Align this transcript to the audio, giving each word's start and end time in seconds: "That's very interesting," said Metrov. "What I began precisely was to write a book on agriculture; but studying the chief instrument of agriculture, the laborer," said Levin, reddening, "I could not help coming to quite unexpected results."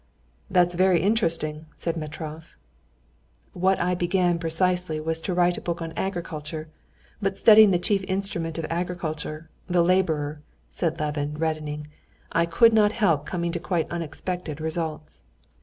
"That's 0.49 0.73
very 0.73 0.99
interesting," 1.03 1.67
said 1.75 1.95
Metrov. 1.95 2.55
"What 3.53 3.79
I 3.79 3.93
began 3.93 4.39
precisely 4.39 4.99
was 4.99 5.21
to 5.21 5.33
write 5.35 5.59
a 5.59 5.61
book 5.61 5.79
on 5.79 5.93
agriculture; 5.95 6.69
but 7.21 7.37
studying 7.37 7.69
the 7.69 7.77
chief 7.77 8.03
instrument 8.05 8.57
of 8.57 8.65
agriculture, 8.71 9.51
the 9.67 9.83
laborer," 9.83 10.41
said 10.71 10.99
Levin, 10.99 11.37
reddening, 11.37 11.85
"I 12.31 12.47
could 12.47 12.73
not 12.73 12.93
help 12.93 13.27
coming 13.27 13.51
to 13.51 13.59
quite 13.59 13.91
unexpected 13.91 14.59
results." 14.59 15.21